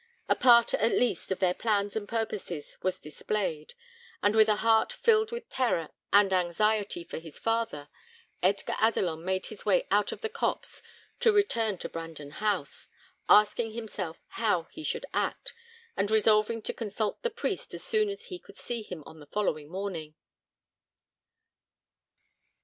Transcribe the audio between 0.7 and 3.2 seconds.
at least, of their plans and purposes was